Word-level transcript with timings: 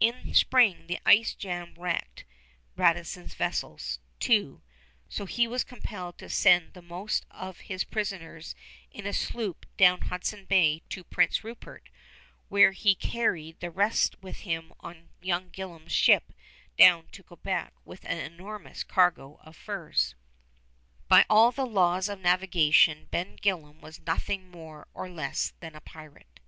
In 0.00 0.34
spring 0.34 0.88
the 0.88 0.98
ice 1.06 1.32
jam 1.32 1.76
wrecked 1.78 2.24
Radisson's 2.76 3.34
vessels, 3.34 4.00
too, 4.18 4.62
so 5.08 5.26
he 5.26 5.46
was 5.46 5.62
compelled 5.62 6.18
to 6.18 6.28
send 6.28 6.72
the 6.72 6.82
most 6.82 7.24
of 7.30 7.60
his 7.60 7.84
prisoners 7.84 8.56
in 8.90 9.06
a 9.06 9.12
sloop 9.12 9.66
down 9.76 10.00
Hudson 10.00 10.44
Bay 10.44 10.82
to 10.88 11.04
Prince 11.04 11.44
Rupert, 11.44 11.88
while 12.48 12.72
he 12.72 12.96
carried 12.96 13.60
the 13.60 13.70
rest 13.70 14.20
with 14.20 14.38
him 14.38 14.72
on 14.80 15.10
young 15.22 15.50
Gillam's 15.50 15.92
ship 15.92 16.32
down 16.76 17.06
to 17.12 17.22
Quebec 17.22 17.72
with 17.84 18.02
an 18.06 18.18
enormous 18.18 18.82
cargo 18.82 19.38
of 19.40 19.54
furs. 19.54 20.16
By 21.06 21.24
all 21.30 21.52
the 21.52 21.64
laws 21.64 22.08
of 22.08 22.18
navigation 22.18 23.06
Ben 23.12 23.36
Gillam 23.36 23.80
was 23.80 24.00
nothing 24.04 24.50
more 24.50 24.88
or 24.94 25.08
less 25.08 25.52
than 25.60 25.78
pirate. 25.84 26.40